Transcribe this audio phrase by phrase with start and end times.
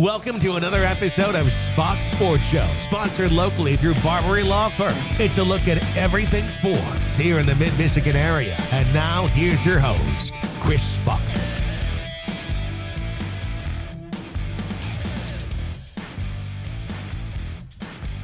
[0.00, 4.94] Welcome to another episode of Spach's Sports Show, sponsored locally through Barberi Law Firm.
[5.18, 8.56] It's a look at everything sports here in the Mid Michigan area.
[8.70, 11.42] And now, here's your host, Chris Spachman.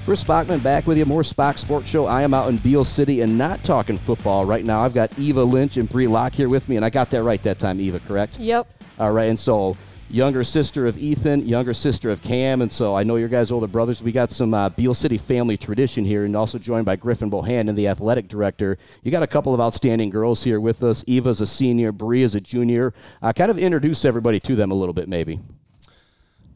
[0.04, 1.04] Chris Spachman back with you.
[1.06, 2.06] More Spach's Sports Show.
[2.06, 4.84] I am out in Beal City and not talking football right now.
[4.84, 7.42] I've got Eva Lynch and Bre Locke here with me, and I got that right
[7.42, 8.38] that time, Eva, correct?
[8.38, 8.72] Yep.
[9.00, 9.76] All right, and so
[10.10, 13.66] younger sister of Ethan, younger sister of Cam, and so I know your guys' older
[13.66, 14.02] brothers.
[14.02, 17.74] We got some uh, Beal City family tradition here, and also joined by Griffin Bohannon,
[17.74, 18.78] the athletic director.
[19.02, 21.04] You got a couple of outstanding girls here with us.
[21.06, 22.94] Eva's a senior, Bre is a junior.
[23.22, 25.40] Uh, kind of introduce everybody to them a little bit, maybe.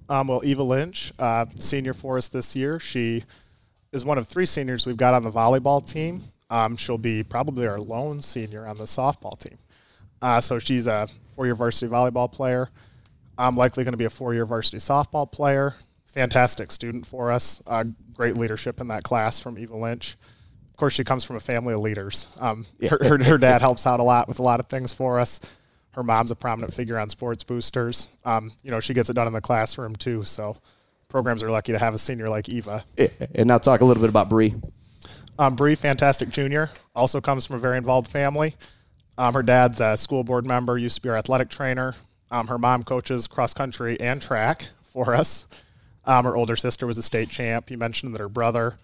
[0.08, 2.78] Um, well, Eva Lynch, uh, senior for us this year.
[2.78, 3.24] She
[3.92, 6.22] is one of three seniors we've got on the volleyball team.
[6.50, 9.58] Um, she'll be probably our lone senior on the softball team.
[10.22, 12.70] Uh, so she's a four-year varsity volleyball player.
[13.38, 15.76] I'm likely going to be a four-year varsity softball player.
[16.06, 17.62] Fantastic student for us.
[17.66, 20.16] Uh, great leadership in that class from Eva Lynch.
[20.70, 22.28] Of course, she comes from a family of leaders.
[22.40, 25.18] Um, her, her, her dad helps out a lot with a lot of things for
[25.18, 25.40] us
[25.98, 28.08] her mom's a prominent figure on sports boosters.
[28.24, 30.22] Um, you know, she gets it done in the classroom too.
[30.22, 30.56] So
[31.08, 32.84] programs are lucky to have a senior like Eva.
[33.34, 34.50] And now talk a little bit about Bre.
[35.40, 38.54] Um, Bre, fantastic junior, also comes from a very involved family.
[39.16, 41.96] Um, her dad's a school board member, used to be our athletic trainer.
[42.30, 45.46] Um, her mom coaches cross country and track for us.
[46.04, 47.70] Um, her older sister was a state champ.
[47.70, 48.76] You mentioned that her brother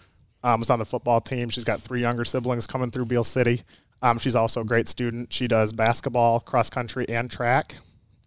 [0.42, 1.48] um, was on the football team.
[1.48, 3.62] She's got three younger siblings coming through Beal City.
[4.02, 5.32] Um, she's also a great student.
[5.32, 7.76] She does basketball, cross country, and track.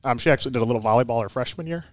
[0.03, 1.85] Um, she actually did a little volleyball her freshman year.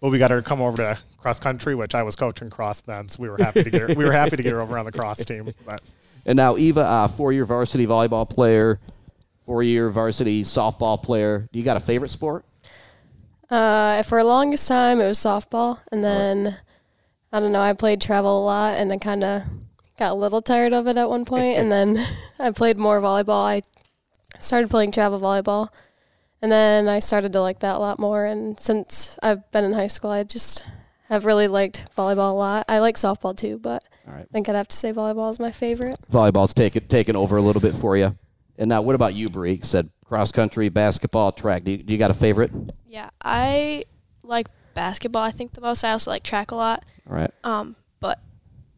[0.00, 2.80] But we got her to come over to cross country, which I was coaching cross
[2.80, 3.94] then, so we were happy to get her.
[3.94, 5.48] we were happy to get her over on the cross team.
[5.64, 5.80] But
[6.26, 8.80] And now Eva, uh, four-year varsity volleyball player,
[9.46, 11.48] four-year varsity softball player.
[11.52, 12.44] Do you got a favorite sport?
[13.52, 16.56] Uh, for the longest time, it was softball, and then
[17.30, 17.60] I don't know.
[17.60, 19.42] I played travel a lot, and I kind of
[19.98, 22.02] got a little tired of it at one point, and then
[22.40, 23.44] I played more volleyball.
[23.44, 23.60] I
[24.40, 25.68] started playing travel volleyball,
[26.40, 28.24] and then I started to like that a lot more.
[28.24, 30.64] And since I've been in high school, I just
[31.10, 32.64] have really liked volleyball a lot.
[32.68, 34.22] I like softball too, but right.
[34.22, 35.98] I think I'd have to say volleyball is my favorite.
[36.10, 38.16] Volleyball's taken taken over a little bit for you.
[38.56, 39.56] And now, what about you, Bre?
[39.60, 41.64] Said cross country, basketball, track.
[41.64, 42.50] Do you, do you got a favorite?
[42.86, 43.84] Yeah, I
[44.22, 45.22] like basketball.
[45.22, 45.82] I think the most.
[45.84, 46.84] I also like track a lot.
[47.08, 47.30] All right.
[47.42, 48.20] Um, but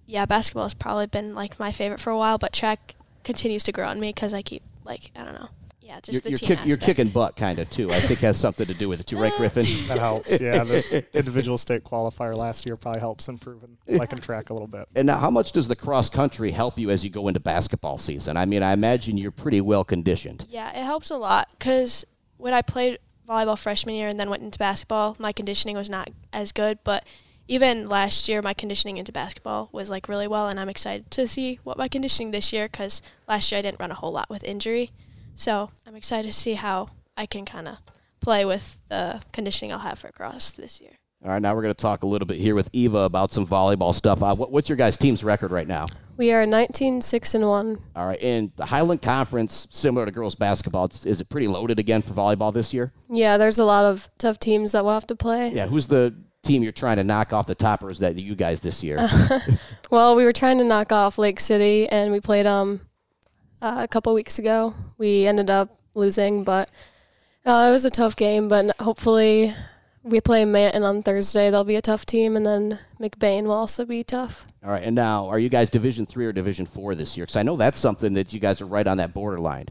[0.06, 2.38] yeah, basketball has probably been like my favorite for a while.
[2.38, 2.94] But track
[3.24, 5.48] continues to grow on me because I keep like I don't know.
[5.94, 7.90] Yeah, just You're, the you're, team kick, you're kicking butt, kind of too.
[7.90, 9.64] I think has something to do with it too, right, Griffin?
[9.88, 10.40] that helps.
[10.40, 14.88] Yeah, the individual state qualifier last year probably helps improving liking track a little bit.
[14.96, 17.98] And now, how much does the cross country help you as you go into basketball
[17.98, 18.36] season?
[18.36, 20.46] I mean, I imagine you're pretty well conditioned.
[20.48, 22.04] Yeah, it helps a lot because
[22.38, 26.10] when I played volleyball freshman year and then went into basketball, my conditioning was not
[26.32, 26.78] as good.
[26.82, 27.06] But
[27.46, 31.28] even last year, my conditioning into basketball was like really well, and I'm excited to
[31.28, 34.28] see what my conditioning this year because last year I didn't run a whole lot
[34.28, 34.90] with injury.
[35.34, 37.78] So I'm excited to see how I can kind of
[38.20, 40.92] play with the conditioning I'll have for cross this year.
[41.24, 43.46] All right, now we're going to talk a little bit here with Eva about some
[43.46, 44.22] volleyball stuff.
[44.22, 45.86] Uh, what, what's your guys' team's record right now?
[46.18, 47.78] We are 19 6 and 1.
[47.96, 51.78] All right, and the Highland Conference, similar to girls basketball, it's- is it pretty loaded
[51.78, 52.92] again for volleyball this year?
[53.08, 55.48] Yeah, there's a lot of tough teams that we'll have to play.
[55.48, 58.34] Yeah, who's the team you're trying to knock off the top, or is that you
[58.34, 59.08] guys this year?
[59.90, 62.80] Well, we were trying to knock off Lake City, and we played um
[63.64, 64.74] uh, a couple weeks ago.
[64.98, 66.70] We ended up losing, but
[67.46, 68.46] uh, it was a tough game.
[68.46, 69.52] But hopefully,
[70.02, 71.50] we play Manton on Thursday.
[71.50, 74.46] They'll be a tough team, and then McBain will also be tough.
[74.62, 77.24] All right, and now are you guys Division three or Division four this year?
[77.24, 79.68] Because I know that's something that you guys are right on that borderline.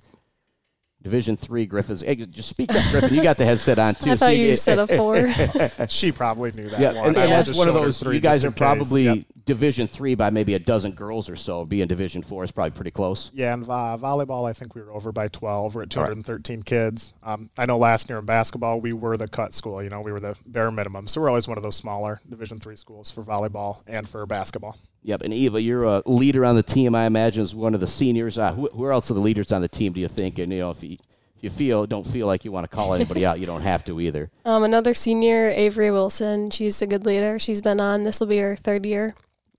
[1.04, 2.02] Division three, Griffiths.
[2.02, 3.14] Hey, just speak up, Griffin.
[3.14, 4.12] You got the headset on too.
[4.12, 5.28] I so thought you said a four.
[5.90, 7.08] She probably knew that Yeah, one.
[7.10, 8.00] and, and that's one of those.
[8.00, 9.18] three You guys are probably Yep.
[9.46, 11.66] Division three by maybe a dozen girls or so.
[11.66, 13.30] Being Division four is probably pretty close.
[13.34, 15.76] Yeah, and uh, volleyball, I think we were over by 12.
[15.76, 17.14] We're at 213 kids.
[17.22, 19.84] Um, I know last year in basketball, we were the cut school.
[19.84, 21.10] You know, we were the bare minimum.
[21.10, 24.78] So we're always one of those smaller Division three schools for volleyball and for basketball.
[25.04, 26.96] Yep, and Eva, you're a leader on the team.
[26.96, 28.38] I imagine as one of the seniors.
[28.38, 29.92] Uh, who, who else are the leaders on the team?
[29.92, 30.40] Do you think?
[30.40, 30.94] And you know, if you,
[31.36, 33.84] if you feel don't feel like you want to call anybody out, you don't have
[33.86, 34.32] to either.
[34.46, 36.50] Um, another senior, Avery Wilson.
[36.50, 37.38] She's a good leader.
[37.38, 38.04] She's been on.
[38.04, 39.14] This will be her third year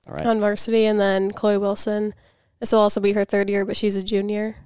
[0.09, 0.25] All right.
[0.27, 2.15] on varsity, and then Chloe Wilson.
[2.59, 4.57] This will also be her third year, but she's a junior.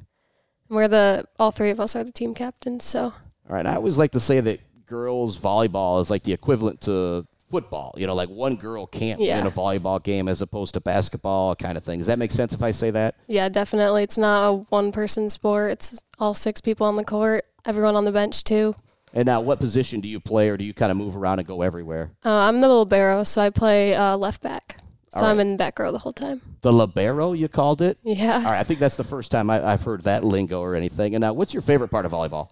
[0.68, 2.84] And we're the all three of us are the team captains.
[2.84, 3.12] So All
[3.48, 3.60] right.
[3.60, 7.94] And I always like to say that girls volleyball is like the equivalent to football.
[7.96, 9.38] You know, like one girl can't Yeah.
[9.38, 11.98] win a volleyball game as opposed to basketball kind of thing.
[11.98, 13.14] Does that make sense if I say that?
[13.26, 15.72] yeah, definitely, it's not a one person sport.
[15.72, 18.74] It's all six people on the court, everyone on the bench too.
[19.14, 21.48] And now, what position do you play, or do you kind of move around and
[21.48, 22.10] go everywhere?
[22.24, 24.76] Uh, I'm the libero, so I play uh, left back.
[25.14, 26.42] So All I'm in the back row the whole time.
[26.60, 27.96] The libero, you called it.
[28.02, 28.34] Yeah.
[28.36, 31.14] All right, I think that's the first time I, I've heard that lingo or anything.
[31.14, 32.50] And now, what's your favorite part of volleyball?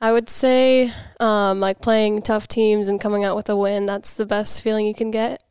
[0.00, 3.86] I would say um, like playing tough teams and coming out with a win.
[3.86, 5.42] That's the best feeling you can get.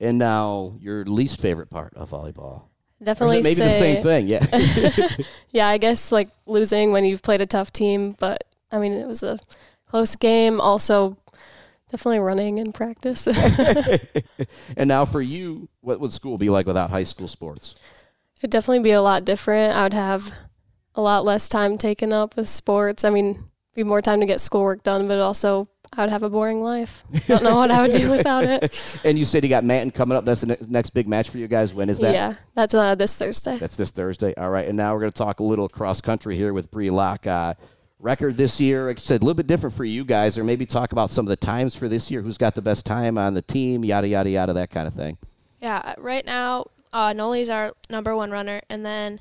[0.00, 2.64] And now, your least favorite part of volleyball?
[3.02, 4.26] Definitely maybe say, the same thing?
[4.28, 5.08] Yeah.
[5.50, 9.06] Yeah, I guess like losing when you've played a tough team, but I mean it
[9.06, 9.38] was a
[9.86, 10.60] close game.
[10.60, 11.18] Also,
[11.90, 13.26] definitely running in practice.
[14.76, 17.74] and now, for you, what would school be like without high school sports?
[18.38, 19.76] It'd definitely be a lot different.
[19.76, 20.32] I would have
[20.94, 23.04] a lot less time taken up with sports.
[23.04, 23.44] I mean,
[23.74, 27.04] be more time to get schoolwork done, but also I would have a boring life.
[27.26, 29.00] Don't know what I would do without it.
[29.04, 30.24] And you said you got Manton coming up.
[30.24, 31.74] That's the ne- next big match for you guys.
[31.74, 32.14] When is that?
[32.14, 33.58] yeah, that's uh, this Thursday.
[33.58, 34.34] That's this Thursday.
[34.36, 34.66] All right.
[34.66, 37.26] And now we're going to talk a little cross country here with Bre Locke.
[37.26, 37.54] Uh,
[37.98, 40.66] record this year, like I said, a little bit different for you guys, or maybe
[40.66, 42.22] talk about some of the times for this year.
[42.22, 43.84] Who's got the best time on the team?
[43.84, 45.18] Yada yada yada, that kind of thing.
[45.60, 49.20] Yeah, right now, uh, Noli's our number one runner, and then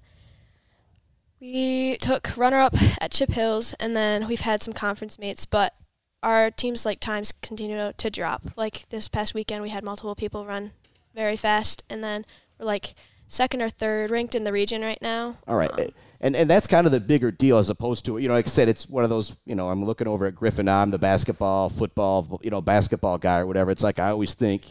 [1.42, 5.74] we took runner up at Chip Hills, and then we've had some conference mates, but
[6.22, 8.44] our team's like times continue to, to drop.
[8.56, 10.72] Like this past weekend, we had multiple people run
[11.16, 12.26] very fast, and then
[12.60, 12.94] we're like
[13.28, 15.38] second or third ranked in the region right now.
[15.48, 15.72] All right.
[15.72, 15.88] Um,
[16.22, 18.50] and and that's kind of the bigger deal as opposed to you know like I
[18.50, 21.70] said it's one of those you know I'm looking over at Griffin I'm the basketball
[21.70, 24.62] football you know basketball guy or whatever it's like I always think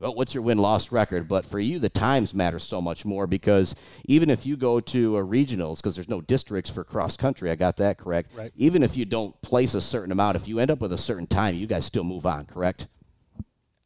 [0.00, 3.26] well what's your win loss record but for you the times matter so much more
[3.26, 3.74] because
[4.06, 7.54] even if you go to a regionals because there's no districts for cross country I
[7.54, 8.52] got that correct Right.
[8.56, 11.26] even if you don't place a certain amount if you end up with a certain
[11.26, 12.88] time you guys still move on correct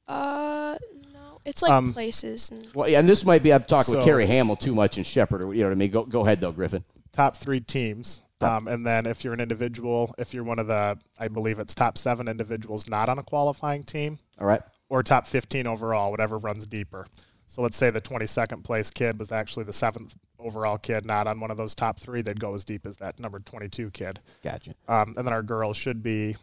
[0.08, 0.76] uh,
[1.14, 2.50] no, it's like Um, places.
[2.50, 4.96] And, well yeah and this might be I'm talking with So- Kerry Hamill too much
[4.96, 7.60] and Shepard or you know what I mean go go ahead though Griffin top three
[7.60, 8.22] teams.
[8.42, 11.74] Um, and then if you're an individual, if you're one of the, I believe it's
[11.74, 16.36] top seven individuals not on a qualifying team, all right or top 15 overall, whatever
[16.36, 17.06] runs deeper.
[17.46, 21.40] So let's say the 22nd place kid was actually the seventh overall kid, not on
[21.40, 24.20] one of those top three, they'd go as deep as that number 22 kid.
[24.44, 26.36] gotcha Um, and then our girls should be,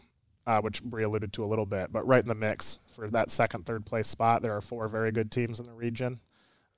[0.46, 3.30] uh, which Bre alluded to a little bit, but right in the mix for that
[3.30, 4.42] second, third place spot.
[4.42, 6.20] There are four very good teams in the region.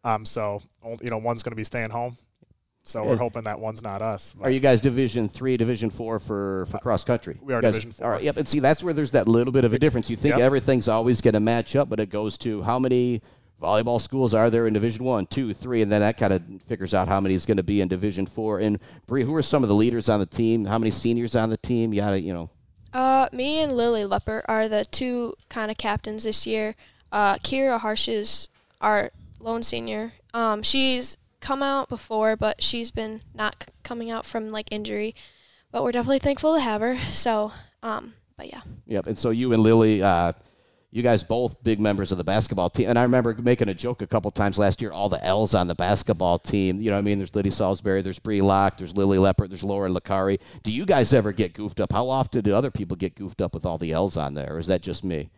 [0.04, 0.62] Um, so,
[1.01, 2.18] you know, one's going to be staying home.
[2.83, 4.33] So we're hoping that one's not us.
[4.41, 7.35] Are you guys Division three, Division four for for cross country?
[7.41, 8.05] Uh, we are guys- Division four.
[8.07, 8.37] All right, yep.
[8.37, 10.09] And see, that's where there's that little bit of a difference.
[10.09, 10.41] You think Yep.
[10.41, 13.21] everything's always going to match up, but it goes to how many
[13.61, 16.93] volleyball schools are there in Division one, two, three, and then that kind of figures
[16.93, 18.59] out how many is going to be in Division four.
[18.59, 20.65] And Bre, who are some of the leaders on the team?
[20.65, 21.93] How many seniors on the team?
[21.93, 22.49] Yada, you know.
[22.93, 26.73] Uh, me and Lily Lepper are the two kind of captains this year.
[27.11, 28.49] Uh, Kira Harsh is
[28.81, 30.13] our lone senior.
[30.33, 35.15] Um, she's come out before, but she's been not c- coming out from like injury.
[35.71, 36.97] But we're definitely thankful to have her.
[37.07, 37.51] So,
[37.83, 38.62] um, but yeah.
[38.88, 39.07] Yep.
[39.07, 40.33] And so you and Lily, uh,
[40.91, 42.89] you guys both big members of the basketball team.
[42.89, 44.91] And I remember making a joke a couple times last year.
[44.91, 46.81] All the L's on the basketball team.
[46.81, 49.63] You know, what I mean, there's Liddy Salisbury, there's Bre Locke, there's Lily Leopard, there's
[49.63, 50.39] Lauren Lakari.
[50.63, 51.92] Do you guys ever get goofed up?
[51.92, 54.59] How often do other people get goofed up with all the L's on there, or
[54.59, 55.30] is that just me?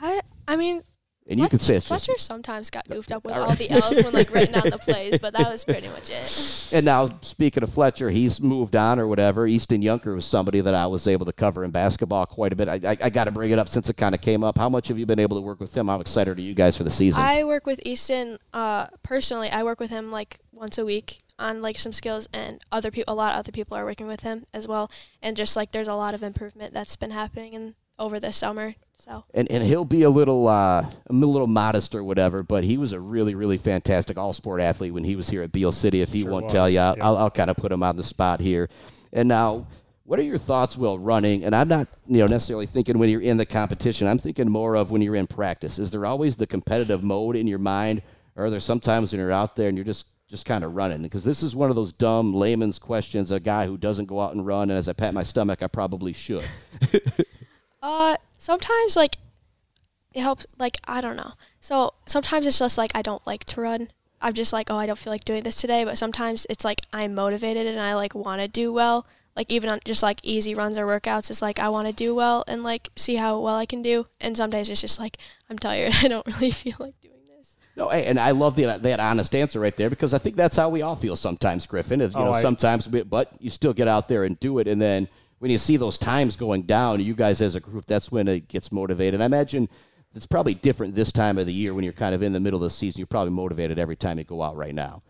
[0.00, 0.82] I I mean,
[1.26, 2.26] And you can say it's Fletcher just.
[2.26, 3.58] sometimes got goofed up with All all, right.
[3.58, 6.70] the L's when like written down the plays, but that was pretty much it.
[6.74, 9.46] And now, speaking of Fletcher, he's moved on or whatever.
[9.46, 12.68] Easton Yunker was somebody that I was able to cover in basketball quite a bit.
[12.68, 14.58] I, I, I got to bring it up since it kind of came up.
[14.58, 15.88] How much have you been able to work with him?
[15.88, 17.22] How excited are you guys for the season?
[17.22, 19.50] I work with Easton uh, personally.
[19.50, 23.12] I work with him like once a week on like some skills, and other people,
[23.12, 24.90] a lot of other people are working with him as well.
[25.22, 28.74] And just like there's a lot of improvement that's been happening in over the summer.
[28.96, 32.78] So and and he'll be a little uh, a little modest or whatever, but he
[32.78, 36.00] was a really really fantastic all sport athlete when he was here at Beal City.
[36.00, 37.04] If he Sure won't was, tell you, I'll, yeah.
[37.04, 38.70] I'll, I'll kind of put him on the spot here.
[39.12, 39.66] And now,
[40.04, 41.44] what are your thoughts while running?
[41.44, 44.06] And I'm not you know necessarily thinking when you're in the competition.
[44.06, 45.78] I'm thinking more of when you're in practice.
[45.78, 48.02] Is there always the competitive mode in your mind,
[48.36, 51.02] or are there sometimes when you're out there and you're just just kind of running?
[51.02, 53.30] Because this is one of those dumb layman's questions.
[53.30, 55.66] A guy who doesn't go out and run, and as I pat my stomach, I
[55.66, 56.44] probably should.
[57.84, 59.18] uh, sometimes like
[60.12, 60.46] it helps.
[60.58, 61.32] Like I don't know.
[61.60, 63.90] So sometimes it's just like I don't like to run.
[64.20, 65.84] I'm just like, oh, I don't feel like doing this today.
[65.84, 69.06] But sometimes it's like I'm motivated and I like want to do well.
[69.36, 72.14] Like even on just like easy runs or workouts, it's like I want to do
[72.14, 74.06] well and like see how well I can do.
[74.20, 75.18] And some days it's just like
[75.50, 75.92] I'm tired.
[76.02, 77.56] I don't really feel like doing this.
[77.76, 80.56] No, hey, and I love the, that honest answer right there because I think that's
[80.56, 82.00] how we all feel sometimes, Griffin.
[82.00, 84.58] Is you Oh, know I- sometimes, we, but you still get out there and do
[84.60, 87.86] it, and then when you see those times going down, you guys as a group,
[87.86, 89.20] that's when it gets motivated.
[89.20, 89.68] I imagine
[90.14, 92.58] it's probably different this time of the year when you're kind of in the middle
[92.58, 93.00] of the season.
[93.00, 95.02] You're probably motivated every time you go out right now,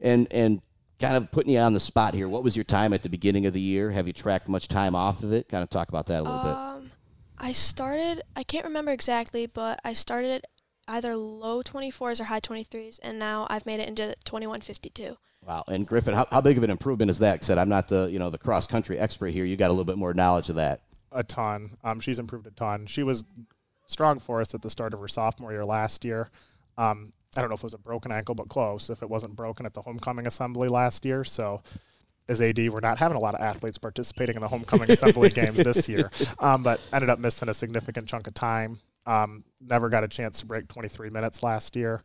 [0.00, 0.60] and and
[0.98, 2.28] kind of putting you on the spot here.
[2.28, 3.90] What was your time at the beginning of the year?
[3.90, 5.48] Have you tracked much time off of it?
[5.48, 6.52] Kind of talk about that a little bit.
[6.52, 6.90] Um,
[7.38, 8.22] I started.
[8.34, 10.44] I can't remember exactly, but I started
[10.88, 15.16] either low 24s or high 23s, and now I've made it into 2152.
[15.46, 15.64] Wow.
[15.68, 17.42] And Griffin, how, how big of an improvement is that?
[17.44, 19.44] Said I'm not the you know the cross country expert here.
[19.44, 20.82] You got a little bit more knowledge of that.
[21.12, 21.76] A ton.
[21.82, 22.86] Um, she's improved a ton.
[22.86, 23.24] She was
[23.86, 26.28] strong for us at the start of her sophomore year last year.
[26.76, 28.90] Um, I don't know if it was a broken ankle, but close.
[28.90, 31.62] If it wasn't broken at the homecoming assembly last year, so
[32.28, 35.62] as AD, we're not having a lot of athletes participating in the homecoming assembly games
[35.62, 38.80] this year, um, but ended up missing a significant chunk of time.
[39.06, 42.02] Um, never got a chance to break 23 minutes last year.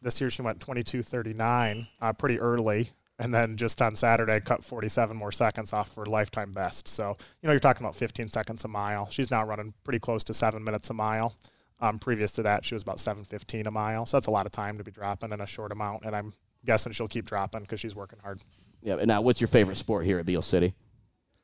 [0.00, 5.16] This year she went 22:39, uh, pretty early, and then just on Saturday cut 47
[5.16, 6.88] more seconds off for lifetime best.
[6.88, 9.08] So you know you're talking about 15 seconds a mile.
[9.10, 11.36] She's now running pretty close to seven minutes a mile.
[11.80, 14.06] Um, previous to that, she was about 7:15 a mile.
[14.06, 16.34] So that's a lot of time to be dropping in a short amount, and I'm
[16.64, 18.42] guessing she'll keep dropping because she's working hard.
[18.82, 18.96] Yeah.
[18.96, 20.74] And now, what's your favorite sport here at Beal City?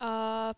[0.01, 0.55] Uh,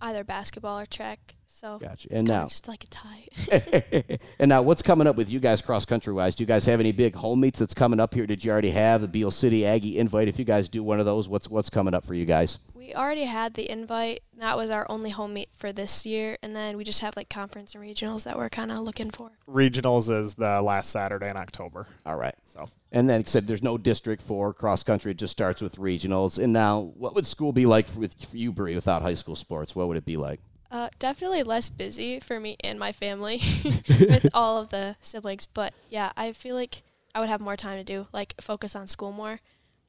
[0.00, 1.34] either basketball or track.
[1.46, 2.08] So Gotcha.
[2.10, 4.18] And now- just like a tie.
[4.38, 6.34] and now, what's coming up with you guys cross country wise?
[6.34, 8.26] Do you guys have any big home meets that's coming up here?
[8.26, 10.28] Did you already have the Beal City Aggie invite?
[10.28, 12.58] If you guys do one of those, what's what's coming up for you guys?
[12.86, 14.20] We already had the invite.
[14.36, 17.28] That was our only home meet for this year, and then we just have like
[17.28, 19.32] conference and regionals that we're kind of looking for.
[19.48, 21.88] Regionals is the last Saturday in October.
[22.04, 22.36] All right.
[22.44, 25.10] So And then it said there's no district for cross country.
[25.10, 26.38] It just starts with regionals.
[26.38, 29.74] And now, what would school be like with for you, Bre, without high school sports?
[29.74, 30.38] What would it be like?
[30.70, 33.40] Uh, definitely less busy for me and my family
[33.88, 35.44] with all of the siblings.
[35.46, 36.84] But yeah, I feel like
[37.16, 39.40] I would have more time to do, like focus on school more.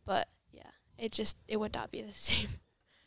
[0.04, 2.48] But yeah, it just it would not be the same.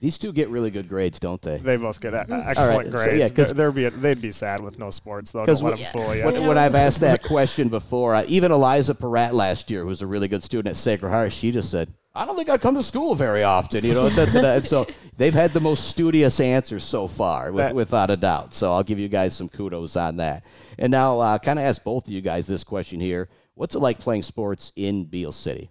[0.00, 1.59] These two get really good grades, don't they?
[1.59, 3.33] they both get uh, excellent so, yeah, grades.
[3.33, 5.45] 'cause- They're, they're be, they'd be sad with no sports though.
[5.45, 6.25] Don't let we- them fool you.
[6.25, 10.00] When, when I've asked that question before, uh, even Eliza Peratt last year, who was
[10.00, 12.76] a really good student at Sacred Heart, she just said, "I don't think I come
[12.76, 14.87] to school very often." You know, and so
[15.19, 18.54] they've had the most studious answers so far, with, That- without a doubt.
[18.54, 20.45] So I'll give you guys some kudos on that.
[20.78, 23.80] And now, uh, kind of ask both of you guys this question here: What's it
[23.80, 25.71] like playing sports in Beal City?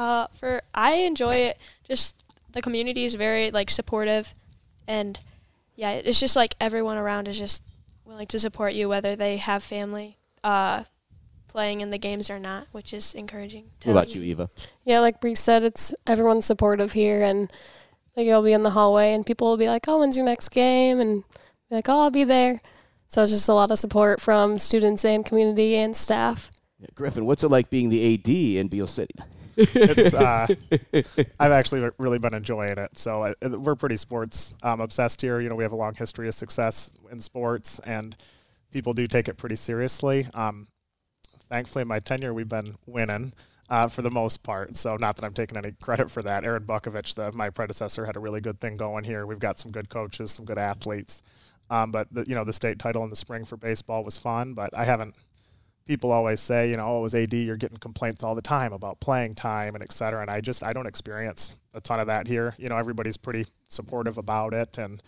[0.00, 1.58] Uh, for I enjoy it.
[1.86, 4.34] Just the community is very like supportive,
[4.88, 5.20] and
[5.76, 7.62] yeah, it's just like everyone around is just
[8.06, 10.84] willing to support you, whether they have family uh,
[11.48, 13.66] playing in the games or not, which is encouraging.
[13.80, 14.48] to What about you, Eva?
[14.86, 17.52] Yeah, like Bre said, it's everyone's supportive here, and
[18.16, 20.48] like you'll be in the hallway, and people will be like, "Oh, when's your next
[20.48, 21.24] game?" and
[21.68, 22.58] be like, "Oh, I'll be there."
[23.06, 26.50] So it's just a lot of support from students and community and staff.
[26.78, 29.14] Yeah, Griffin, what's it like being the AD in Beal City?
[29.60, 30.46] It's uh,
[31.38, 32.96] I've actually really been enjoying it.
[32.98, 35.40] So uh, we're pretty sports um, obsessed here.
[35.40, 38.16] You know, we have a long history of success in sports, and
[38.70, 40.26] people do take it pretty seriously.
[40.34, 40.68] Um,
[41.50, 43.32] thankfully, in my tenure, we've been winning.
[43.68, 46.42] Uh, for the most part, so not that I'm taking any credit for that.
[46.42, 49.26] Aaron Butkovich, the, my predecessor, had a really good thing going here.
[49.26, 51.22] We've got some good coaches, some good athletes,
[51.70, 54.54] um, but the, you know the state title in the spring for baseball was fun.
[54.54, 55.14] But I haven't
[55.90, 59.00] people always say, you know, oh, as AD, you're getting complaints all the time about
[59.00, 60.20] playing time and et cetera.
[60.20, 62.54] And I just, I don't experience a ton of that here.
[62.58, 64.78] You know, everybody's pretty supportive about it.
[64.78, 65.02] And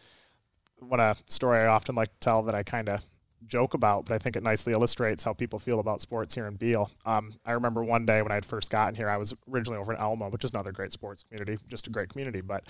[0.81, 3.05] one a story I often like to tell that I kind of
[3.47, 6.57] joke about, but I think it nicely illustrates how people feel about sports here in
[6.57, 6.91] Beal.
[7.07, 9.93] Um, I remember one day when I had first gotten here, I was originally over
[9.93, 12.67] in Alma, which is another great sports community, just a great community, but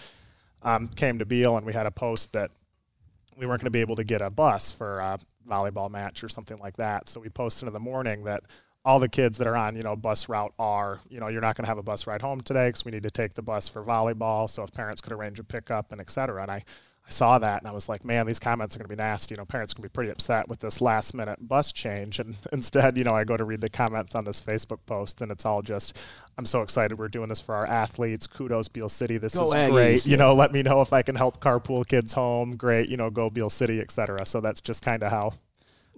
[0.63, 2.51] um, came to Beal and we had a post that
[3.37, 6.29] we weren't going to be able to get a bus for a volleyball match or
[6.29, 7.09] something like that.
[7.09, 8.43] So we posted in the morning that
[8.85, 11.57] all the kids that are on, you know, bus route are, you know, you're not
[11.57, 13.69] going to have a bus ride home today because we need to take the bus
[13.69, 14.51] for volleyball.
[14.51, 16.43] So if parents could arrange a pickup and et cetera.
[16.43, 16.65] And I,
[17.05, 19.35] I saw that and I was like, man, these comments are going to be nasty.
[19.35, 22.21] You know, parents can be pretty upset with this last minute bus change.
[22.21, 25.33] And instead, you know, I go to read the comments on this Facebook post and
[25.33, 25.99] it's all just,
[26.39, 28.27] I'm so excited we're doing this for our athletes.
[28.29, 29.19] Kudos, Beal City.
[29.19, 29.71] This Go is Aggies.
[29.71, 30.07] great.
[30.07, 32.53] You know, let me know if I can help carpool kids home.
[32.53, 32.89] Great.
[32.89, 34.25] You know, go Beal City, et cetera.
[34.25, 35.35] So that's just kind of how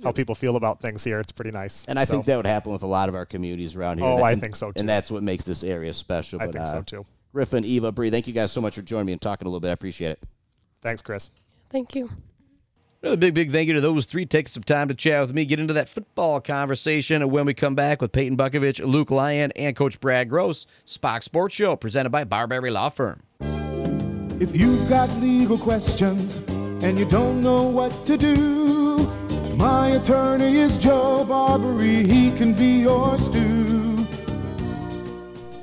[0.02, 1.20] how people feel about things here.
[1.20, 1.84] It's pretty nice.
[1.86, 4.06] And I So- think that would happen with a lot of our communities around here.
[4.08, 4.80] Oh, And- I think so, too.
[4.80, 6.42] And that's what makes this area special.
[6.42, 7.06] I But, think so uh, too.
[7.32, 9.60] Griffin, Eva, Bre, thank you guys so much for joining me and talking a little
[9.60, 9.68] bit.
[9.68, 10.22] I appreciate it.
[10.84, 11.30] Thanks, Chris.
[11.70, 12.10] Thank you.
[13.02, 14.24] Another big, big thank you to those three.
[14.26, 17.74] Take some time to chat with me, get into that football conversation when we come
[17.74, 20.66] back with Peyton Butkovich, Luke Lyon, and Coach Brad Gross.
[20.84, 23.22] Spach's Sports Show presented by Barberi Law Firm.
[24.40, 29.06] If you've got legal questions and you don't know what to do,
[29.56, 32.06] my attorney is Joe Barberi.
[32.06, 33.53] He can be yours too.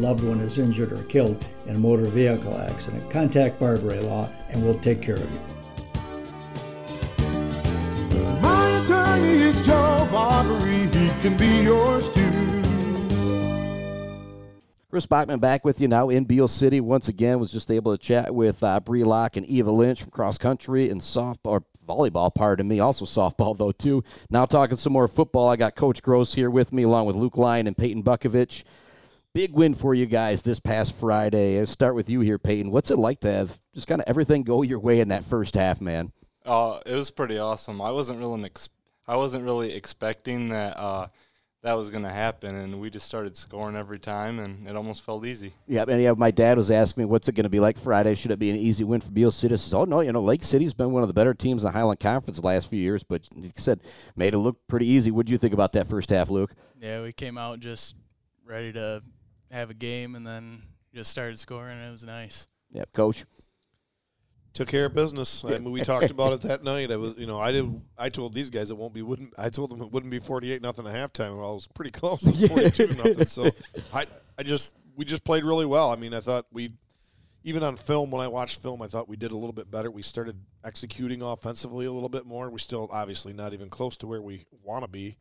[0.00, 4.64] loved one is injured or killed in a motor vehicle accident, contact Barberi Law and
[4.64, 5.40] we'll take care of you.
[8.40, 10.92] My attorney is Joe Barberi.
[10.94, 12.30] He can be yours too.
[14.90, 16.80] Chris Spachman back with you now in Beal City.
[16.80, 20.10] Once again, was just able to chat with uh, Bre Locke and Eva Lynch from
[20.10, 24.02] cross country and softball, or volleyball, pardon me, also softball though too.
[24.30, 25.48] Now talking some more football.
[25.48, 28.64] I got Coach Gross here with me, along with Luke Lyon and Peyton Butkovich.
[29.32, 31.60] Big win for you guys this past Friday.
[31.60, 32.72] I'll start with you here, Peyton.
[32.72, 35.54] What's it like to have just kind of everything go your way in that first
[35.54, 36.10] half, man?
[36.44, 37.80] Uh, it was pretty awesome.
[37.80, 38.70] I wasn't really ex-
[39.06, 41.06] I wasn't really expecting that uh,
[41.62, 45.04] that was going to happen, and we just started scoring every time, and it almost
[45.04, 45.52] felt easy.
[45.68, 48.16] Yeah, and yeah, my dad was asking me, what's it going to be like Friday?
[48.16, 49.54] Should it be an easy win for Beal City?
[49.54, 51.68] I says, oh, no, you know, Lake City's been one of the better teams in
[51.68, 53.80] the Highland Conference the last few years, but he said,
[54.16, 55.12] made it look pretty easy.
[55.12, 56.52] What do you think about that first half, Luke?
[56.80, 57.94] Yeah, we came out just
[58.44, 59.02] ready to
[59.50, 60.62] have a game, and then
[60.94, 62.48] just started scoring, and it was nice.
[62.72, 63.24] Yeah, Coach.
[64.52, 65.44] took care of business.
[65.44, 66.90] I mean, we talked about it that night.
[66.90, 67.80] I was, you know, I did.
[67.98, 69.02] I told these guys it won't be.
[69.02, 71.36] Wouldn't I told them it wouldn't be forty eight nothing at halftime.
[71.36, 72.22] Well, it was pretty close.
[72.26, 73.26] It was forty two nothing.
[73.26, 73.50] So
[73.92, 74.06] I,
[74.38, 75.90] I just we just played really well.
[75.90, 76.72] I mean, I thought we,
[77.44, 79.90] even on film when I watched film, I thought we did a little bit better.
[79.90, 82.50] We started executing offensively a little bit more.
[82.50, 85.16] We still obviously not even close to where we want to be,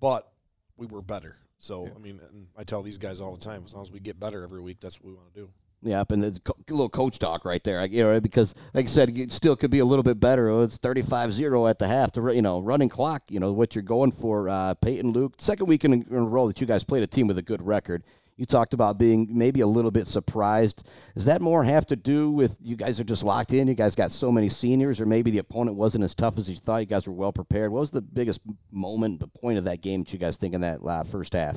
[0.00, 0.30] but
[0.76, 1.38] we were better.
[1.58, 4.00] So I mean, and I tell these guys all the time, as long as we
[4.00, 5.50] get better every week, that's what we want to do.
[5.82, 7.84] Yep, and the co- little coach talk right there.
[7.86, 10.48] You know, because like I said, it still could be a little bit better.
[10.48, 12.12] Oh, It's 35-0 at the half.
[12.12, 13.22] The you know running clock.
[13.28, 14.48] You know what you're going for.
[14.48, 17.38] Uh, Peyton, Luke, second week in a row that you guys played a team with
[17.38, 18.04] a good record.
[18.36, 20.82] You talked about being maybe a little bit surprised.
[21.14, 23.66] Does that more have to do with you guys are just locked in?
[23.66, 26.56] You guys got so many seniors, or maybe the opponent wasn't as tough as you
[26.56, 26.78] thought.
[26.78, 27.72] You guys were well prepared.
[27.72, 30.60] What was the biggest moment, the point of that game that you guys think in
[30.60, 31.56] that uh, first half?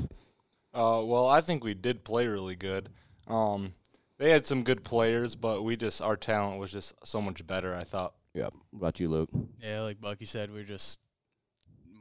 [0.74, 2.90] Uh, well, I think we did play really good.
[3.28, 3.74] Um,
[4.18, 7.76] they had some good players, but we just our talent was just so much better.
[7.76, 8.14] I thought.
[8.34, 8.50] Yeah.
[8.72, 9.30] What about you, Luke?
[9.62, 11.00] Yeah, like Bucky said, we are just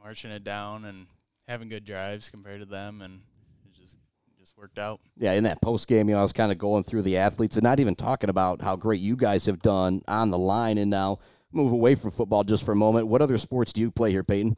[0.03, 1.07] marching it down and
[1.47, 3.23] having good drives compared to them, and
[3.65, 5.01] it just it just worked out.
[5.17, 7.57] Yeah, in that post game, you know, I was kind of going through the athletes
[7.57, 10.79] and not even talking about how great you guys have done on the line.
[10.79, 11.21] And now
[11.53, 13.07] move away from football just for a moment.
[13.07, 14.57] What other sports do you play here, Peyton?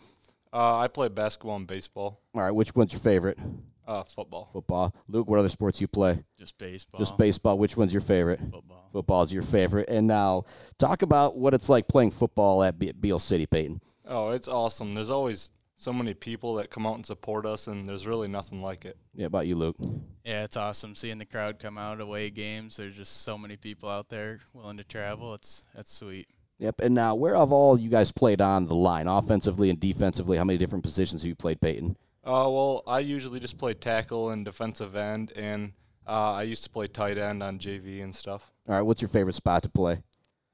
[0.52, 2.20] Uh, I play basketball and baseball.
[2.34, 3.38] All right, which one's your favorite?
[3.86, 4.48] Uh, football.
[4.52, 4.94] Football.
[5.08, 6.24] Luke, what other sports you play?
[6.38, 6.98] Just baseball.
[6.98, 7.58] Just baseball.
[7.58, 8.40] Which one's your favorite?
[8.40, 8.88] Football.
[8.92, 9.88] Football is your favorite.
[9.88, 10.44] And now
[10.78, 13.80] talk about what it's like playing football at Be- Beal City, Peyton.
[14.06, 14.94] Oh, it's awesome.
[14.94, 15.50] There's always
[15.80, 18.98] so many people that come out and support us, and there's really nothing like it.
[19.14, 19.76] Yeah, about you, Luke.
[20.24, 22.76] Yeah, it's awesome seeing the crowd come out of away games.
[22.76, 25.32] There's just so many people out there willing to travel.
[25.32, 26.28] It's that's sweet.
[26.58, 26.80] Yep.
[26.80, 30.36] And now, where have all you guys played on the line, offensively and defensively?
[30.36, 31.96] How many different positions have you played, Peyton?
[32.22, 35.72] Uh, well, I usually just play tackle and defensive end, and
[36.06, 38.52] uh, I used to play tight end on JV and stuff.
[38.68, 40.02] All right, what's your favorite spot to play?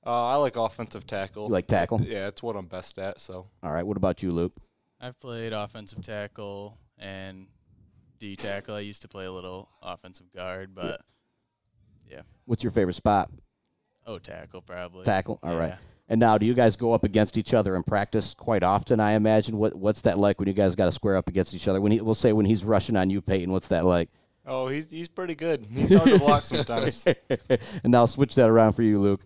[0.07, 1.47] Uh, I like offensive tackle.
[1.47, 2.01] You like tackle?
[2.01, 3.21] Yeah, it's what I'm best at.
[3.21, 3.49] So.
[3.65, 4.53] All right, what about you, Luke?
[5.07, 7.47] I've played offensive tackle and
[8.19, 8.75] D tackle.
[8.75, 11.01] I used to play a little offensive guard, but
[12.11, 12.23] yeah.
[12.45, 13.31] What's your favorite spot?
[14.05, 15.05] Oh, tackle probably.
[15.05, 15.39] Tackle.
[15.45, 15.69] All right.
[15.69, 15.79] Yeah.
[16.09, 18.99] And now, do you guys go up against each other in practice quite often?
[18.99, 19.59] I imagine.
[19.59, 21.81] What What's that like when you guys got to square up against each other?
[21.81, 23.53] When he, we'll say when he's rushing on you, Peyton.
[23.53, 24.09] What's that like?
[24.45, 25.69] Oh, he's he's pretty good.
[25.73, 27.07] He's hard to block sometimes.
[27.29, 29.21] and now switch that around for you, Luke.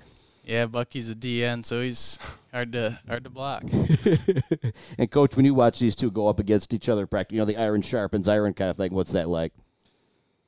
[0.51, 2.19] Yeah, Bucky's a DN, so he's
[2.53, 3.63] hard to hard to block.
[4.99, 7.45] and coach, when you watch these two go up against each other, practice, you know
[7.45, 8.93] the iron sharpens iron kind of thing.
[8.93, 9.53] What's that like?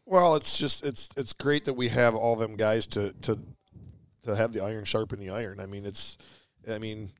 [0.04, 3.38] Well, it's just it's it's great that we have all them guys to to
[4.24, 5.60] to have the iron sharpen the iron.
[5.60, 6.18] I mean, it's
[6.68, 7.12] I mean,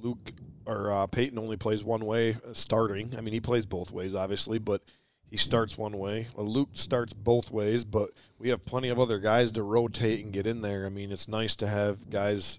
[0.00, 0.32] Luke
[0.64, 3.14] or uh, Peyton only plays one way uh, starting.
[3.18, 4.82] I mean, he plays both ways, obviously, but
[5.30, 6.26] he starts one way.
[6.36, 10.46] Luke starts both ways, but we have plenty of other guys to rotate and get
[10.46, 10.84] in there.
[10.86, 12.58] I mean, it's nice to have guys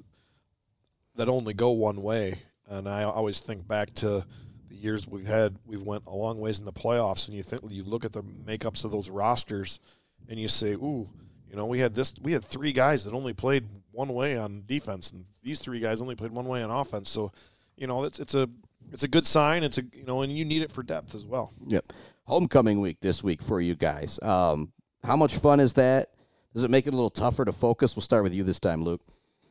[1.15, 2.39] that only go one way.
[2.69, 4.25] And I always think back to
[4.69, 5.57] the years we've had.
[5.65, 8.23] We've went a long ways in the playoffs, and you think you look at the
[8.23, 9.81] makeups of those rosters,
[10.29, 11.09] and you say, "Ooh,
[11.49, 12.13] you know, we had this.
[12.21, 15.99] We had three guys that only played one way on defense, and these three guys
[15.99, 17.33] only played one way on offense." So,
[17.75, 18.49] you know, it's it's a
[18.93, 19.63] it's a good sign.
[19.63, 21.51] It's a you know, and you need it for depth as well.
[21.67, 21.91] Yep.
[22.25, 24.19] Homecoming week this week for you guys.
[24.21, 24.71] Um,
[25.03, 26.09] how much fun is that?
[26.53, 27.95] Does it make it a little tougher to focus?
[27.95, 29.01] We'll start with you this time, Luke.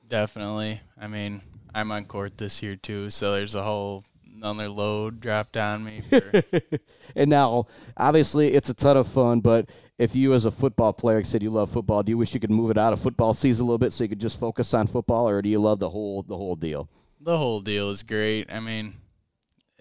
[0.09, 0.81] Definitely.
[1.01, 1.43] I mean,
[1.75, 4.05] I'm on court this year too, so there's a whole
[4.35, 6.03] another load dropped on me.
[6.09, 6.43] For,
[7.17, 11.23] And now, obviously, it's a ton of fun, but if you, as a football player,
[11.25, 13.65] said you love football, do you wish you could move it out of football season
[13.65, 15.91] a little bit so you could just focus on football, or do you love the
[15.91, 16.89] whole the whole deal?
[17.21, 18.51] the whole deal is great.
[18.53, 18.95] I mean,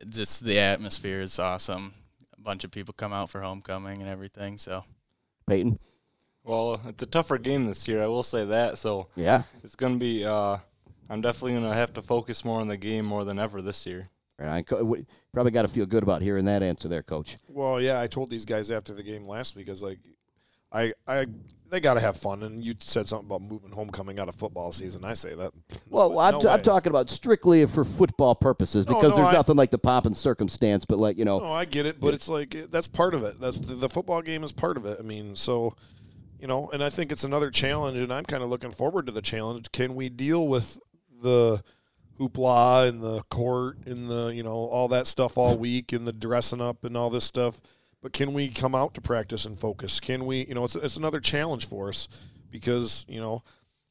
[0.08, 1.94] just the atmosphere is awesome.
[2.40, 4.58] A bunch of people come out for homecoming and everything.
[4.58, 4.84] So
[5.48, 5.78] Peyton?
[6.44, 8.02] Well, it's a tougher game this year.
[8.02, 8.78] I will say that.
[8.78, 9.44] So Yeah.
[9.64, 10.24] it's gonna be.
[10.26, 10.58] Uh,
[11.10, 14.10] I'm definitely gonna have to focus more on the game more than ever this year.
[14.38, 14.66] Right.
[14.66, 17.36] Co- w- Probably got to feel good about hearing that answer there, Coach.
[17.48, 20.00] Well, yeah, I told these guys after the game last week, I was like,
[20.72, 21.26] I, I,
[21.70, 22.44] they got to have fun.
[22.44, 25.04] And you said something about moving homecoming out of football season.
[25.04, 25.52] I say that.
[25.90, 26.42] Well, No I'm, way.
[26.44, 29.78] t- I'm talking about strictly for football purposes because no, there's I- nothing like the
[29.80, 32.66] pomp and circumstance, but like you know, No, I get it, but it's like eh,
[32.70, 33.40] that's part of it.
[33.40, 34.98] That's the, the football game is part of it.
[35.00, 35.76] I mean, so
[36.40, 39.12] you know, and I think it's another challenge, and I'm kind of looking forward to
[39.12, 39.72] the challenge.
[39.72, 40.78] Can we deal with
[41.22, 41.62] the
[42.20, 46.14] hoopla and the court and the you know all that stuff all week and the
[46.14, 47.60] dressing up and all this stuff?
[48.02, 50.00] But can we come out to practice and focus?
[50.00, 52.08] Can we, you know, it's it's another challenge for us
[52.50, 53.44] because you know.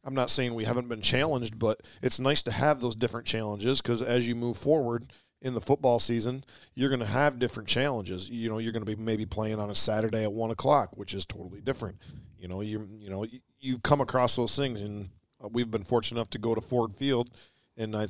[0.04, 3.82] I'm not saying we haven't been challenged, but it's nice to have those different challenges
[3.82, 6.44] because as you move forward in the football season,
[6.74, 8.28] you're going to have different challenges.
[8.30, 11.14] You know, you're going to be maybe playing on a Saturday at one o'clock, which
[11.14, 11.96] is totally different.
[12.38, 15.10] You know, you you know you, you come across those things, and
[15.42, 17.30] uh, we've been fortunate enough to go to Ford Field,
[17.76, 18.08] and I'm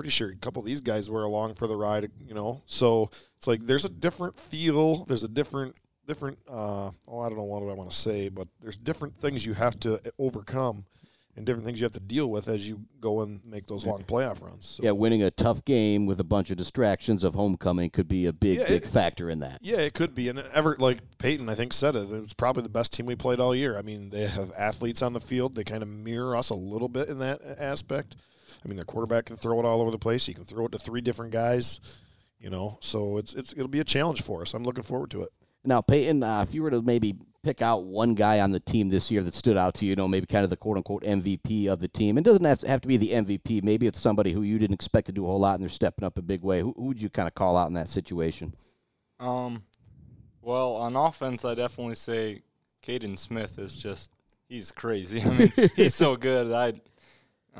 [0.00, 2.10] pretty sure a couple of these guys were along for the ride.
[2.26, 6.38] You know, so it's like there's a different feel, there's a different different.
[6.48, 9.52] Uh, oh, I don't know what I want to say, but there's different things you
[9.52, 10.86] have to overcome.
[11.36, 14.02] And different things you have to deal with as you go and make those long
[14.02, 14.66] playoff runs.
[14.66, 14.82] So.
[14.82, 18.32] yeah, winning a tough game with a bunch of distractions of homecoming could be a
[18.32, 19.58] big, Yeah, big it- factor in that.
[19.62, 20.28] Yeah, it could be.
[20.28, 22.12] And ever like Peyton, I think said it.
[22.12, 23.78] It's probably the best team we played all year.
[23.78, 25.54] I mean, they have athletes on the field.
[25.54, 28.16] They kind of mirror us a little bit in that aspect.
[28.64, 30.26] I mean, their quarterback can throw it all over the place.
[30.26, 31.80] He can throw it to three different guys.
[32.38, 34.54] You know, so it's it's it'll be a challenge for us.
[34.54, 35.28] I'm looking forward to it.
[35.64, 38.88] Now, Peyton, uh, if you were to maybe pick out one guy on the team
[38.88, 41.02] this year that stood out to you, you know, maybe kind of the quote unquote
[41.02, 43.62] MVP of the team, it doesn't have to, have to be the MVP.
[43.62, 46.04] Maybe it's somebody who you didn't expect to do a whole lot and they're stepping
[46.04, 46.60] up a big way.
[46.60, 48.54] Who, who would you kind of call out in that situation?
[49.18, 49.64] Um,
[50.40, 52.42] well, on offense, I definitely say
[52.82, 54.12] Caden Smith is just
[54.48, 55.22] he's crazy.
[55.24, 56.52] I mean, he's so good.
[56.52, 56.80] I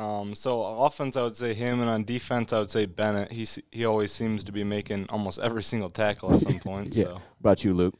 [0.00, 3.30] um, so offense, I would say him, and on defense, I would say Bennett.
[3.32, 6.94] He he always seems to be making almost every single tackle at some point.
[6.94, 7.04] Yeah.
[7.04, 7.94] So What about you, Luke?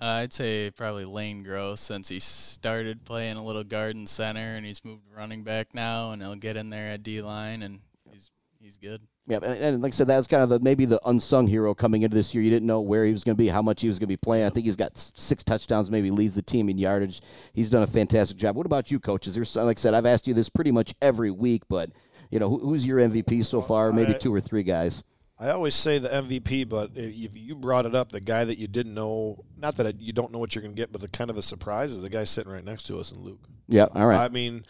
[0.00, 4.54] uh, I'd say probably Lane Gross since he started playing a little guard and center,
[4.56, 7.80] and he's moved running back now, and he'll get in there at D line, and
[8.10, 9.02] he's he's good.
[9.28, 12.02] Yeah, and, and like I said, that's kind of the maybe the unsung hero coming
[12.02, 12.42] into this year.
[12.42, 14.12] You didn't know where he was going to be, how much he was going to
[14.12, 14.46] be playing.
[14.46, 17.22] I think he's got six touchdowns, maybe leads the team in yardage.
[17.52, 18.56] He's done a fantastic job.
[18.56, 19.36] What about you, coaches?
[19.36, 21.90] There's like I said, I've asked you this pretty much every week, but
[22.30, 23.92] you know, who, who's your MVP so far?
[23.92, 25.02] Maybe two or three guys.
[25.38, 28.68] I always say the MVP, but if you brought it up, the guy that you
[28.68, 31.30] didn't know, not that you don't know what you're going to get, but the kind
[31.30, 33.40] of a surprise is the guy sitting right next to us, and Luke.
[33.66, 34.20] Yeah, all right.
[34.20, 34.64] I mean,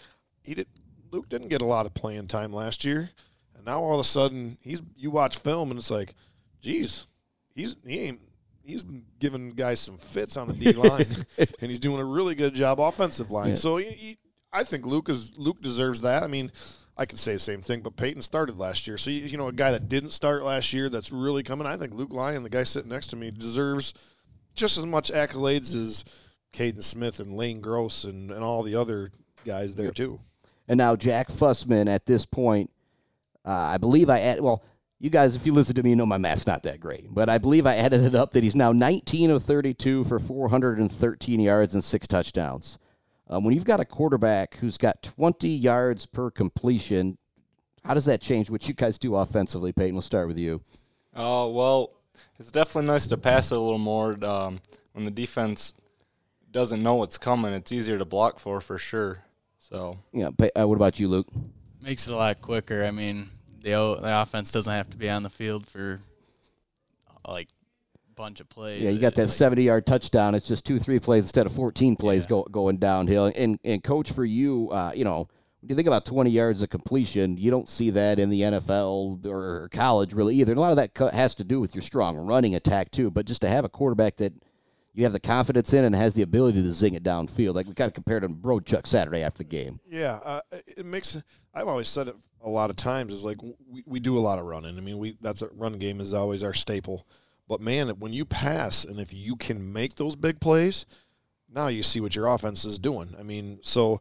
[0.44, 0.68] he did.
[1.10, 3.10] Luke didn't get a lot of playing time last year,
[3.62, 4.82] and now all of a sudden he's.
[4.96, 6.14] You watch film and it's like,
[6.60, 7.06] geez,
[7.54, 8.20] he's he ain't.
[8.64, 8.84] He's
[9.18, 11.06] giving guys some fits on the D line,
[11.38, 13.50] and he's doing a really good job offensive line.
[13.50, 13.54] Yeah.
[13.56, 14.18] So he, he,
[14.52, 16.22] I think Luke is Luke deserves that.
[16.22, 16.52] I mean,
[16.96, 19.48] I could say the same thing, but Peyton started last year, so you, you know
[19.48, 21.66] a guy that didn't start last year that's really coming.
[21.66, 23.94] I think Luke Lyon, the guy sitting next to me, deserves
[24.54, 26.04] just as much accolades as
[26.52, 29.10] Caden Smith and Lane Gross and, and all the other
[29.44, 30.20] guys there too.
[30.68, 32.70] And now Jack Fussman at this point,
[33.44, 34.62] uh, I believe I add well.
[34.98, 37.28] You guys, if you listen to me, you know my math's not that great, but
[37.28, 41.74] I believe I added it up that he's now 19 of 32 for 413 yards
[41.74, 42.78] and six touchdowns.
[43.28, 47.18] Um, when you've got a quarterback who's got 20 yards per completion,
[47.84, 49.94] how does that change what you guys do offensively, Peyton?
[49.94, 50.60] We'll start with you.
[51.16, 51.94] Oh well,
[52.38, 54.16] it's definitely nice to pass it a little more.
[54.24, 54.60] Um,
[54.92, 55.74] when the defense
[56.50, 59.24] doesn't know what's coming, it's easier to block for for sure.
[59.58, 61.26] So Yeah, Pey- uh, what about you, Luke?
[61.82, 62.84] Makes it a lot quicker.
[62.84, 63.28] I mean,
[63.60, 66.00] the o- the offense doesn't have to be on the field for
[67.26, 67.48] like
[68.08, 68.82] a bunch of plays.
[68.82, 70.34] Yeah, you got that Like, 70 yard touchdown.
[70.34, 73.32] It's just two, three plays instead of 14 plays go, going downhill.
[73.34, 75.28] And, and coach, for you, uh, you know,
[75.60, 79.24] when you think about 20 yards of completion, you don't see that in the NFL
[79.26, 80.52] or college really either.
[80.52, 83.10] And a lot of that has to do with your strong running attack too.
[83.10, 84.32] But just to have a quarterback that
[84.94, 87.74] you have the confidence in and has the ability to zing it downfield, like we
[87.74, 89.80] kind of compared him to Bro Chuck Saturday after the game.
[89.88, 91.16] Yeah, uh, it makes.
[91.54, 93.12] I've always said it a lot of times.
[93.12, 94.76] Is like we, we do a lot of running.
[94.76, 97.06] I mean, we that's a run game is always our staple.
[97.48, 100.86] But man, when you pass and if you can make those big plays,
[101.48, 103.14] Now you see what your offense is doing.
[103.18, 104.00] I mean, so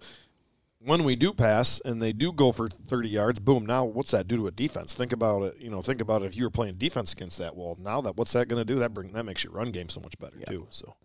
[0.84, 4.28] when we do pass and they do go for 30 yards, boom, now what's that
[4.28, 4.94] do to a defense?
[4.94, 7.56] Think about it, you know, think about it if you were playing defense against that.
[7.56, 7.78] wall.
[7.80, 8.80] now that what's that going to do?
[8.80, 10.68] That bring that makes your run game so much better too.
[10.72, 10.96] So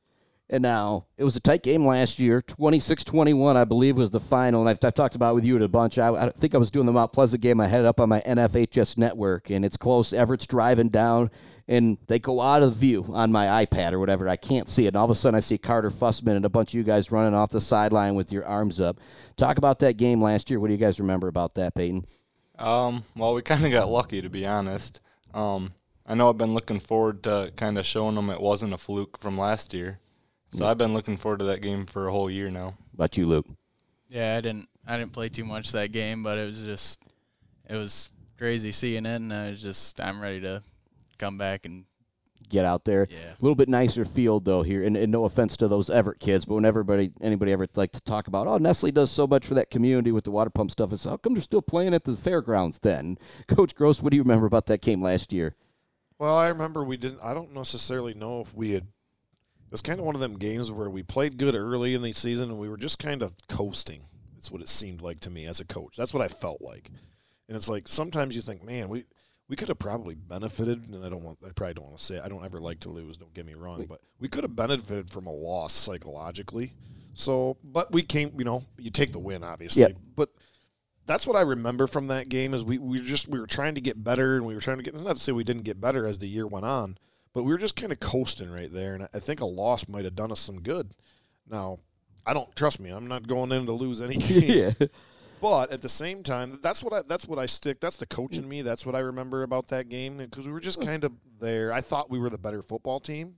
[0.49, 2.41] And now it was a tight game last year.
[2.41, 4.61] 26-21, I believe, was the final.
[4.61, 5.99] And I've, I've talked about it with you at a bunch.
[5.99, 7.61] I, I think I was doing the Mount Pleasant game.
[7.61, 10.11] I had it up on my NFHS network, and it's close.
[10.11, 11.31] Evart's driving down,
[11.69, 14.29] and they go out of view on my iPad or whatever.
[14.29, 14.89] I can't see it.
[14.89, 17.11] And all of a sudden, I see Carter Fussman and a bunch of you guys
[17.11, 18.99] running off the sideline with your arms up.
[19.37, 20.61] Talk about that game last year.
[20.61, 22.07] What do you guys remember about that, Peyton?
[22.59, 25.01] Um, well, we kind of got lucky, to be honest.
[25.35, 25.73] Um,
[26.07, 29.19] I know I've been looking forward to kind of showing them it wasn't a fluke
[29.19, 29.99] from last year.
[30.53, 32.75] So I've been looking forward to that game for a whole year now.
[32.95, 33.47] About you, Luke?
[34.09, 37.03] Yeah, I didn't I didn't play too much that game, but it was just
[37.69, 40.63] it was crazy seeing it, and I was just I'm ready to
[41.17, 41.85] come back and
[42.49, 43.07] get out there.
[43.11, 43.33] Yeah.
[43.33, 46.45] A little bit nicer field though here, and, and no offense to those Evart kids,
[46.45, 49.55] but when everybody anybody ever like to talk about, oh Nestle does so much for
[49.55, 52.17] that community with the water pump stuff, it's how come they're still playing at the
[52.17, 53.19] fairgrounds then?
[53.49, 55.55] Coach Gross, what do you remember about that game last year?
[56.19, 57.21] Well, I remember we didn't.
[57.23, 58.85] I don't necessarily know if we had.
[58.85, 62.13] It was kind of one of them games where we played good early in the
[62.13, 64.07] season and we were just kind of coasting.
[64.35, 65.97] That's what it seemed like to me as a coach.
[65.97, 66.89] That's what I felt like.
[67.49, 69.05] And it's like sometimes you think, man, we
[69.49, 70.89] we could have probably benefited.
[70.89, 71.39] And I don't want.
[71.45, 72.17] I probably don't want to say.
[72.17, 72.23] It.
[72.25, 73.17] I don't ever like to lose.
[73.17, 76.73] Don't get me wrong, but we could have benefited from a loss psychologically.
[77.15, 78.33] So, but we came.
[78.37, 79.83] You know, you take the win, obviously.
[79.83, 79.97] Yep.
[80.17, 80.31] But
[81.07, 83.77] that's what I remember from that game is we, we were just we were trying
[83.77, 85.81] to get better and we were trying to get not to say we didn't get
[85.81, 86.99] better as the year went on,
[87.33, 90.05] but we were just kind of coasting right there and I think a loss might
[90.05, 90.93] have done us some good.
[91.49, 91.79] Now,
[92.27, 94.75] I don't trust me, I'm not going in to lose any game.
[94.81, 94.87] yeah.
[95.41, 97.81] But at the same time, that's what I that's what I stick.
[97.81, 98.63] That's the coach in me.
[98.63, 100.89] That's what I remember about that game because we were just hmm.
[100.89, 101.73] kind of there.
[101.73, 103.37] I thought we were the better football team,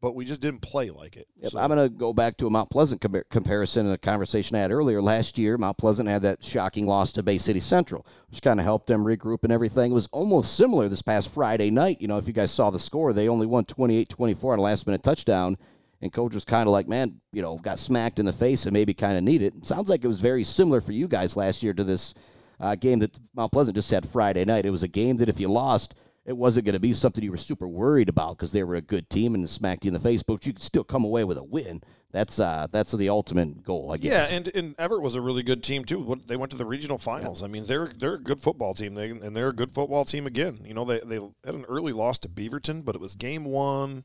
[0.00, 1.26] but we just didn't play like it.
[1.36, 3.98] Yep, So- I'm going to go back to a Mount Pleasant com- comparison in a
[3.98, 5.02] conversation I had earlier.
[5.02, 8.64] Last year, Mount Pleasant had that shocking loss to Bay City Central, which kind of
[8.64, 9.90] helped them regroup and everything.
[9.90, 12.00] It was almost similar this past Friday night.
[12.00, 14.62] You know, if you guys saw the score, they only won 28 24 on a
[14.62, 15.56] last minute touchdown.
[16.00, 18.72] And coach was kind of like, man, you know, got smacked in the face and
[18.72, 19.66] maybe kind of need it.
[19.66, 22.14] Sounds like it was very similar for you guys last year to this
[22.60, 24.64] uh, game that Mount Pleasant just had Friday night.
[24.64, 27.30] It was a game that if you lost, it wasn't going to be something you
[27.30, 30.00] were super worried about because they were a good team and smacked you in the
[30.00, 31.82] face, but you could still come away with a win.
[32.10, 34.30] That's uh, that's the ultimate goal, I guess.
[34.30, 36.18] Yeah, and, and Evart was a really good team too.
[36.26, 37.42] They went to the regional finals.
[37.42, 38.94] I mean, they're they're a good football team.
[38.94, 40.60] They and they're a good football team again.
[40.64, 44.04] You know, they they had an early loss to Beaverton, but it was game one.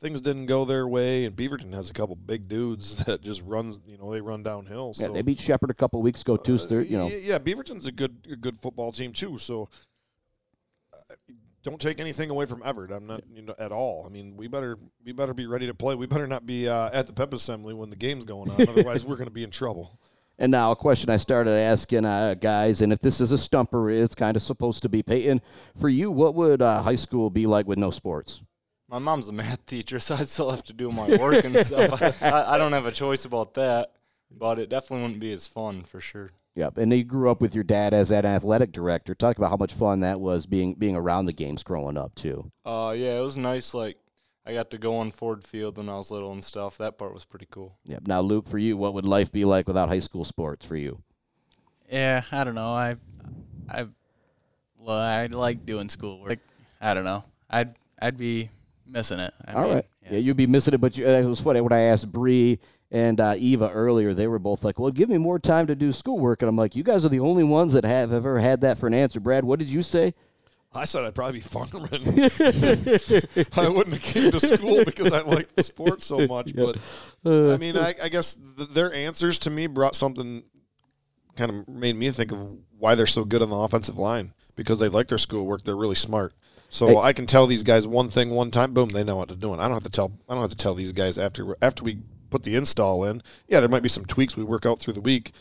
[0.00, 3.78] Things didn't go their way, and Beaverton has a couple big dudes that just runs.
[3.86, 4.92] You know, they run downhill.
[4.96, 6.58] Yeah, So they beat Shepherd a couple weeks ago too.
[6.58, 9.38] So they're, you know, yeah, yeah, Beaverton's a good a good football team too.
[9.38, 9.68] So
[10.92, 11.14] uh,
[11.62, 12.90] don't take anything away from Evart.
[12.90, 14.04] I'm not you know, at all.
[14.06, 15.94] I mean, we better we better be ready to play.
[15.94, 18.60] We better not be uh, at the pep assembly when the game's going on.
[18.68, 19.98] Otherwise, we're going to be in trouble.
[20.38, 23.88] And now a question I started asking uh, guys, and if this is a stumper,
[23.88, 25.40] it's kind of supposed to be Peyton.
[25.78, 28.42] For you, what would uh, high school be like with no sports?
[28.94, 32.00] My mom's a math teacher, so I still have to do my work and stuff.
[32.00, 33.90] I, I, I don't have a choice about that,
[34.30, 36.30] but it definitely wouldn't be as fun for sure.
[36.54, 36.78] Yep.
[36.78, 39.12] And you grew up with your dad as that athletic director.
[39.12, 42.52] Talk about how much fun that was being being around the games growing up too.
[42.64, 43.74] Uh, yeah, it was nice.
[43.74, 43.98] Like
[44.46, 46.78] I got to go on Ford Field when I was little and stuff.
[46.78, 47.76] That part was pretty cool.
[47.86, 48.06] Yep.
[48.06, 51.02] Now, Luke, for you, what would life be like without high school sports for you?
[51.90, 52.72] Yeah, I don't know.
[52.72, 52.94] I,
[53.68, 53.88] I,
[54.78, 56.38] well, I like doing schoolwork.
[56.80, 57.24] I don't know.
[57.50, 58.50] I'd I'd be
[58.86, 59.32] missing it.
[59.46, 59.86] I All mean, right.
[60.10, 60.18] Yeah.
[60.18, 60.80] you'd be missing it.
[60.80, 62.54] But you, uh, it was funny when I asked Bre
[62.90, 64.14] and uh, Eva earlier.
[64.14, 66.76] They were both like, "Well, give me more time to do schoolwork." And I'm like,
[66.76, 69.44] "You guys are the only ones that have ever had that for an answer." Brad,
[69.44, 70.14] what did you say?
[70.76, 71.84] I said I'd probably be farming.
[73.56, 76.54] I wouldn't have came to school because I liked the sport so much.
[76.54, 76.78] But
[77.24, 80.42] I mean, I, I guess th- their answers to me brought something,
[81.36, 84.80] kind of made me think of why they're so good on the offensive line because
[84.80, 85.62] they like their schoolwork.
[85.62, 86.34] They're really smart.
[86.70, 86.96] So Hey.
[86.96, 89.52] I can tell these guys one thing one time, boom, they know what to do.
[89.52, 90.12] And I don't have to tell.
[90.28, 91.98] I don't have to tell these guys after after we
[92.30, 93.22] put the install in.
[93.48, 95.32] Yeah, there might be some tweaks we work out through the week,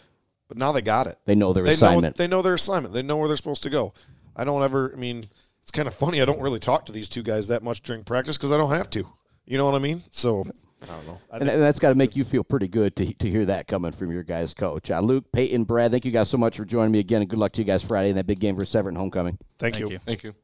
[0.47, 1.17] but now they got it.
[1.25, 2.17] They know their they assignment.
[2.17, 2.93] Know, they know their assignment.
[2.93, 3.93] They know where they're supposed to go.
[4.35, 4.91] I don't ever.
[4.93, 5.25] I mean,
[5.61, 6.21] it's kind of funny.
[6.21, 8.71] I don't really talk to these two guys that much during practice because I don't
[8.71, 9.05] have to.
[9.45, 10.03] You know what I mean?
[10.11, 10.43] So
[10.83, 11.19] I don't know.
[11.31, 12.17] I and, and that's got to make good.
[12.17, 14.91] you feel pretty good to, to hear that coming from your guys' coach.
[14.91, 17.39] Uh, Luke, Peyton, Brad, thank you guys so much for joining me again, and good
[17.39, 19.37] luck to you guys Friday in that big game for Severn homecoming.
[19.59, 19.93] Thank, Thank you.
[19.93, 19.99] you.
[19.99, 20.35] Thank you.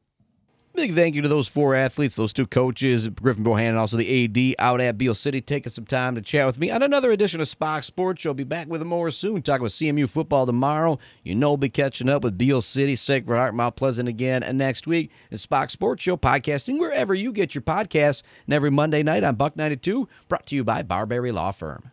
[0.80, 4.54] Big thank you to those four athletes, those two coaches, Griffin Bohannon also the AD
[4.58, 7.48] out at Beal City, taking some time to chat with me on another edition of
[7.48, 8.32] Spach's Sports Show.
[8.32, 9.42] Be back with more soon.
[9.42, 10.98] Talk with CMU football tomorrow.
[11.22, 14.56] You know, we'll be catching up with Beal City, Sacred Heart, Mount Pleasant again and
[14.56, 15.10] next week.
[15.30, 18.22] It's Spach's Sports Show podcasting wherever you get your podcasts.
[18.46, 21.90] And every Monday night on Buck 92, brought to you by Barberi Law Firm.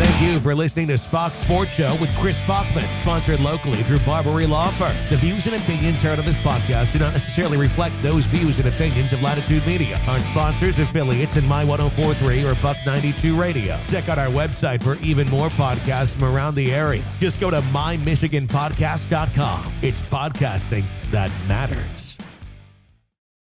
[0.00, 4.48] Thank you for listening to Spach's Sports Show with Chris Spachman, sponsored locally through Barberi
[4.48, 4.96] Law Firm.
[5.10, 8.66] The views and opinions heard on this podcast do not necessarily reflect those views and
[8.66, 13.78] opinions of Latitude Media, our sponsors, affiliates, and My 1043 or Buck 92 Radio.
[13.90, 17.04] Check out our website for even more podcasts from around the area.
[17.18, 19.72] Just go to mymichiganpodcast.com.
[19.82, 22.09] It's podcasting that matters.